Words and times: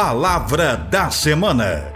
Palavra 0.00 0.76
da 0.76 1.10
Semana. 1.10 1.92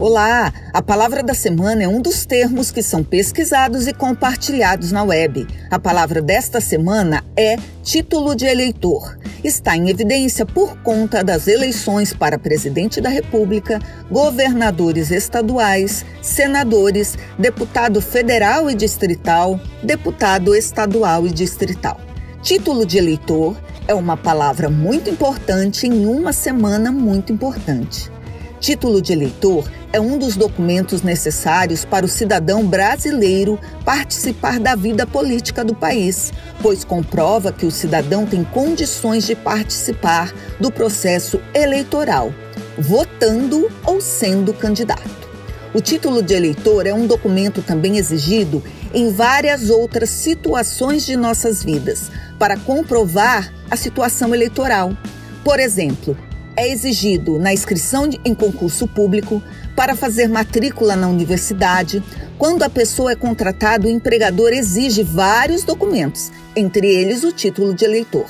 Olá! 0.00 0.52
A 0.74 0.82
palavra 0.82 1.22
da 1.22 1.32
semana 1.32 1.84
é 1.84 1.88
um 1.88 2.02
dos 2.02 2.26
termos 2.26 2.72
que 2.72 2.82
são 2.82 3.04
pesquisados 3.04 3.86
e 3.86 3.92
compartilhados 3.92 4.90
na 4.90 5.04
web. 5.04 5.46
A 5.70 5.78
palavra 5.78 6.20
desta 6.20 6.60
semana 6.60 7.24
é 7.36 7.56
título 7.84 8.34
de 8.34 8.46
eleitor. 8.46 9.16
Está 9.44 9.76
em 9.76 9.90
evidência 9.90 10.44
por 10.44 10.76
conta 10.82 11.22
das 11.22 11.46
eleições 11.46 12.12
para 12.12 12.36
presidente 12.36 13.00
da 13.00 13.10
República, 13.10 13.78
governadores 14.10 15.12
estaduais, 15.12 16.04
senadores, 16.20 17.16
deputado 17.38 18.00
federal 18.00 18.68
e 18.68 18.74
distrital, 18.74 19.60
deputado 19.84 20.52
estadual 20.52 21.28
e 21.28 21.30
distrital. 21.30 22.00
Título 22.42 22.84
de 22.84 22.98
eleitor 22.98 23.56
é 23.88 23.94
uma 23.94 24.18
palavra 24.18 24.68
muito 24.68 25.08
importante 25.08 25.86
em 25.86 26.06
uma 26.06 26.30
semana 26.30 26.92
muito 26.92 27.32
importante. 27.32 28.12
Título 28.60 29.00
de 29.00 29.14
eleitor 29.14 29.70
é 29.92 29.98
um 29.98 30.18
dos 30.18 30.36
documentos 30.36 31.00
necessários 31.00 31.86
para 31.86 32.04
o 32.04 32.08
cidadão 32.08 32.66
brasileiro 32.66 33.58
participar 33.86 34.60
da 34.60 34.74
vida 34.74 35.06
política 35.06 35.64
do 35.64 35.74
país, 35.74 36.32
pois 36.60 36.84
comprova 36.84 37.50
que 37.50 37.64
o 37.64 37.70
cidadão 37.70 38.26
tem 38.26 38.44
condições 38.44 39.26
de 39.26 39.34
participar 39.34 40.34
do 40.60 40.70
processo 40.70 41.40
eleitoral, 41.54 42.34
votando 42.76 43.70
ou 43.86 44.02
sendo 44.02 44.52
candidato. 44.52 45.28
O 45.72 45.80
título 45.80 46.22
de 46.22 46.34
eleitor 46.34 46.86
é 46.86 46.92
um 46.92 47.06
documento 47.06 47.62
também 47.62 47.96
exigido 47.96 48.62
em 48.94 49.12
várias 49.12 49.70
outras 49.70 50.10
situações 50.10 51.04
de 51.04 51.16
nossas 51.16 51.62
vidas 51.62 52.10
para 52.38 52.56
comprovar 52.56 53.52
a 53.70 53.76
situação 53.76 54.34
eleitoral. 54.34 54.96
Por 55.44 55.60
exemplo, 55.60 56.16
é 56.56 56.70
exigido 56.70 57.38
na 57.38 57.52
inscrição 57.52 58.08
em 58.24 58.34
concurso 58.34 58.88
público, 58.88 59.42
para 59.78 59.94
fazer 59.94 60.28
matrícula 60.28 60.96
na 60.96 61.06
universidade. 61.06 62.02
Quando 62.36 62.64
a 62.64 62.68
pessoa 62.68 63.12
é 63.12 63.14
contratada, 63.14 63.86
o 63.86 63.90
empregador 63.90 64.52
exige 64.52 65.04
vários 65.04 65.62
documentos, 65.62 66.32
entre 66.56 66.92
eles 66.92 67.22
o 67.22 67.30
título 67.30 67.72
de 67.72 67.84
eleitor. 67.84 68.26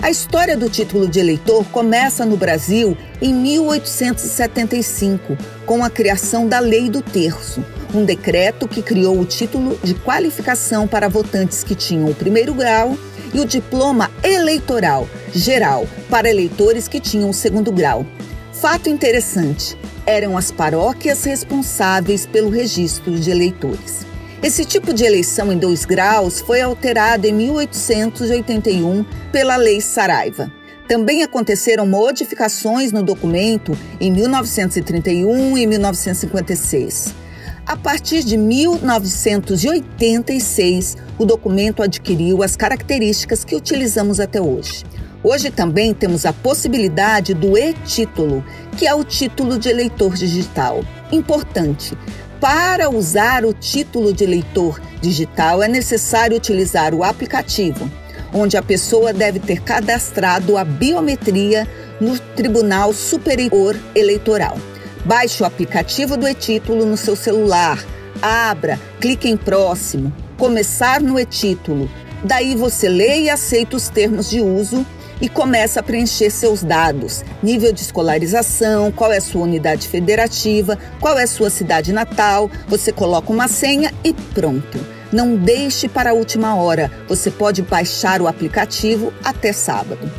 A 0.00 0.08
história 0.08 0.56
do 0.56 0.70
título 0.70 1.08
de 1.08 1.18
eleitor 1.18 1.64
começa 1.72 2.24
no 2.24 2.36
Brasil 2.36 2.96
em 3.20 3.34
1875, 3.34 5.36
com 5.66 5.84
a 5.84 5.90
criação 5.90 6.46
da 6.46 6.60
Lei 6.60 6.88
do 6.88 7.02
Terço, 7.02 7.64
um 7.94 8.04
decreto 8.04 8.66
que 8.66 8.82
criou 8.82 9.18
o 9.18 9.24
título 9.24 9.78
de 9.82 9.94
qualificação 9.94 10.86
para 10.86 11.08
votantes 11.08 11.62
que 11.62 11.74
tinham 11.74 12.10
o 12.10 12.14
primeiro 12.14 12.52
grau 12.52 12.98
e 13.32 13.40
o 13.40 13.44
diploma 13.44 14.10
eleitoral 14.22 15.08
geral 15.32 15.86
para 16.08 16.28
eleitores 16.28 16.88
que 16.88 17.00
tinham 17.00 17.30
o 17.30 17.34
segundo 17.34 17.72
grau. 17.72 18.06
Fato 18.52 18.88
interessante: 18.88 19.76
eram 20.06 20.36
as 20.36 20.50
paróquias 20.50 21.24
responsáveis 21.24 22.26
pelo 22.26 22.50
registro 22.50 23.18
de 23.18 23.30
eleitores. 23.30 24.06
Esse 24.42 24.64
tipo 24.64 24.92
de 24.92 25.04
eleição 25.04 25.50
em 25.50 25.56
dois 25.56 25.84
graus 25.84 26.40
foi 26.40 26.60
alterado 26.60 27.26
em 27.26 27.32
1881 27.32 29.04
pela 29.32 29.56
Lei 29.56 29.80
Saraiva. 29.80 30.52
Também 30.86 31.22
aconteceram 31.22 31.86
modificações 31.86 32.92
no 32.92 33.02
documento 33.02 33.76
em 33.98 34.12
1931 34.12 35.56
e 35.56 35.66
1956. 35.66 37.23
A 37.66 37.78
partir 37.78 38.22
de 38.22 38.36
1986, 38.36 40.98
o 41.18 41.24
documento 41.24 41.82
adquiriu 41.82 42.42
as 42.42 42.56
características 42.56 43.42
que 43.42 43.56
utilizamos 43.56 44.20
até 44.20 44.38
hoje. 44.38 44.84
Hoje 45.22 45.50
também 45.50 45.94
temos 45.94 46.26
a 46.26 46.32
possibilidade 46.34 47.32
do 47.32 47.56
e-título, 47.56 48.44
que 48.76 48.86
é 48.86 48.94
o 48.94 49.02
título 49.02 49.58
de 49.58 49.70
eleitor 49.70 50.12
digital. 50.12 50.84
Importante. 51.10 51.96
Para 52.38 52.90
usar 52.90 53.46
o 53.46 53.54
título 53.54 54.12
de 54.12 54.24
eleitor 54.24 54.78
digital 55.00 55.62
é 55.62 55.68
necessário 55.68 56.36
utilizar 56.36 56.92
o 56.92 57.02
aplicativo, 57.02 57.90
onde 58.34 58.58
a 58.58 58.62
pessoa 58.62 59.10
deve 59.10 59.38
ter 59.38 59.62
cadastrado 59.62 60.58
a 60.58 60.66
biometria 60.66 61.66
no 61.98 62.18
Tribunal 62.18 62.92
Superior 62.92 63.74
Eleitoral. 63.94 64.58
Baixe 65.04 65.42
o 65.42 65.46
aplicativo 65.46 66.16
do 66.16 66.26
e-título 66.26 66.86
no 66.86 66.96
seu 66.96 67.14
celular, 67.14 67.84
abra, 68.22 68.80
clique 68.98 69.28
em 69.28 69.36
próximo, 69.36 70.10
começar 70.38 70.98
no 70.98 71.20
e-título. 71.20 71.90
Daí 72.24 72.54
você 72.54 72.88
lê 72.88 73.20
e 73.20 73.30
aceita 73.30 73.76
os 73.76 73.90
termos 73.90 74.30
de 74.30 74.40
uso 74.40 74.86
e 75.20 75.28
começa 75.28 75.80
a 75.80 75.82
preencher 75.82 76.30
seus 76.30 76.62
dados: 76.62 77.22
nível 77.42 77.70
de 77.70 77.82
escolarização, 77.82 78.90
qual 78.90 79.12
é 79.12 79.20
sua 79.20 79.42
unidade 79.42 79.88
federativa, 79.88 80.78
qual 80.98 81.18
é 81.18 81.26
sua 81.26 81.50
cidade 81.50 81.92
natal. 81.92 82.50
Você 82.66 82.90
coloca 82.90 83.30
uma 83.30 83.46
senha 83.46 83.92
e 84.02 84.14
pronto. 84.14 84.80
Não 85.12 85.36
deixe 85.36 85.86
para 85.86 86.10
a 86.10 86.14
última 86.14 86.56
hora. 86.56 86.90
Você 87.08 87.30
pode 87.30 87.60
baixar 87.60 88.22
o 88.22 88.26
aplicativo 88.26 89.12
até 89.22 89.52
sábado. 89.52 90.10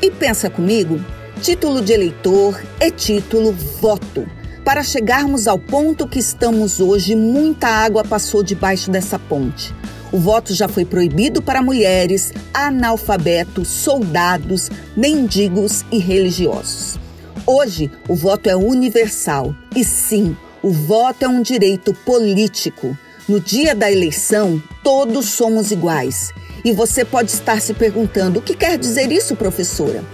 E 0.00 0.10
pensa 0.10 0.48
comigo, 0.48 0.98
Título 1.42 1.82
de 1.82 1.92
eleitor 1.92 2.62
é 2.78 2.88
título 2.88 3.50
voto. 3.80 4.24
Para 4.64 4.84
chegarmos 4.84 5.48
ao 5.48 5.58
ponto 5.58 6.06
que 6.06 6.20
estamos 6.20 6.78
hoje, 6.78 7.16
muita 7.16 7.66
água 7.66 8.04
passou 8.04 8.44
debaixo 8.44 8.92
dessa 8.92 9.18
ponte. 9.18 9.74
O 10.12 10.18
voto 10.18 10.54
já 10.54 10.68
foi 10.68 10.84
proibido 10.84 11.42
para 11.42 11.60
mulheres, 11.60 12.32
analfabetos, 12.54 13.66
soldados, 13.66 14.70
mendigos 14.96 15.84
e 15.90 15.98
religiosos. 15.98 17.00
Hoje, 17.44 17.90
o 18.08 18.14
voto 18.14 18.48
é 18.48 18.54
universal. 18.54 19.52
E 19.74 19.84
sim, 19.84 20.36
o 20.62 20.70
voto 20.70 21.24
é 21.24 21.28
um 21.28 21.42
direito 21.42 21.92
político. 21.92 22.96
No 23.28 23.40
dia 23.40 23.74
da 23.74 23.90
eleição, 23.90 24.62
todos 24.84 25.26
somos 25.30 25.72
iguais. 25.72 26.32
E 26.64 26.70
você 26.70 27.04
pode 27.04 27.32
estar 27.32 27.60
se 27.60 27.74
perguntando: 27.74 28.38
o 28.38 28.42
que 28.42 28.54
quer 28.54 28.78
dizer 28.78 29.10
isso, 29.10 29.34
professora? 29.34 30.04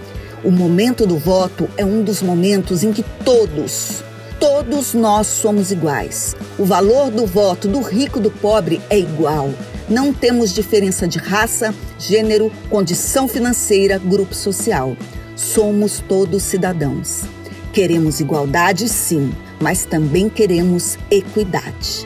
O 0.41 0.51
momento 0.51 1.05
do 1.05 1.17
voto 1.17 1.69
é 1.75 1.83
um 1.83 2.01
dos 2.01 2.21
momentos 2.21 2.81
em 2.81 2.93
que 2.93 3.03
todos, 3.25 4.01
todos 4.39 4.93
nós 4.93 5.27
somos 5.27 5.69
iguais. 5.69 6.33
O 6.57 6.63
valor 6.63 7.11
do 7.11 7.25
voto 7.25 7.67
do 7.67 7.81
rico 7.81 8.19
e 8.19 8.21
do 8.21 8.31
pobre 8.31 8.81
é 8.89 8.97
igual. 8.97 9.53
Não 9.89 10.13
temos 10.13 10.53
diferença 10.53 11.05
de 11.05 11.17
raça, 11.17 11.75
gênero, 11.97 12.49
condição 12.69 13.27
financeira, 13.27 13.97
grupo 13.97 14.33
social. 14.33 14.95
Somos 15.35 16.01
todos 16.07 16.43
cidadãos. 16.43 17.23
Queremos 17.73 18.21
igualdade, 18.21 18.87
sim, 18.87 19.33
mas 19.59 19.83
também 19.83 20.29
queremos 20.29 20.97
equidade. 21.11 22.05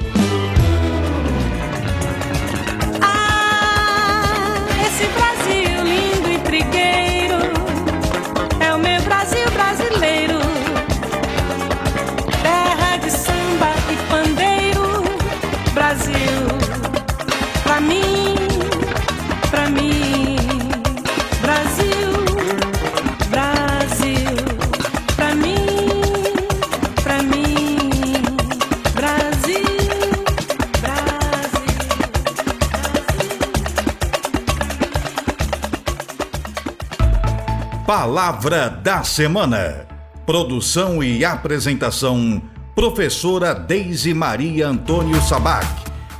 Palavra 37.85 38.69
da 38.69 39.03
Semana. 39.03 39.85
Produção 40.25 41.03
e 41.03 41.25
apresentação: 41.25 42.41
Professora 42.73 43.53
Deise 43.53 44.13
Maria 44.13 44.69
Antônio 44.69 45.21
Sabac, 45.21 45.67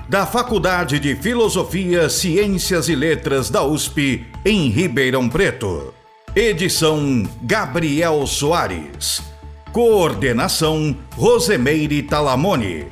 da 0.09 0.25
Faculdade 0.25 0.99
de 0.99 1.15
Filosofia, 1.15 2.09
Ciências 2.09 2.89
e 2.89 2.95
Letras 2.95 3.49
da 3.49 3.63
USP, 3.63 4.25
em 4.43 4.67
Ribeirão 4.67 5.29
Preto. 5.29 5.93
Edição: 6.35 7.23
Gabriel 7.41 8.27
Soares. 8.27 9.23
Coordenação: 9.71 10.97
Rosemeire 11.15 12.03
Talamone. 12.03 12.87